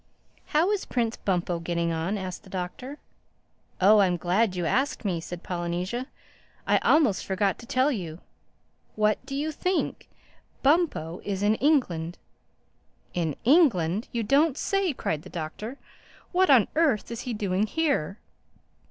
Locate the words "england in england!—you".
11.53-14.23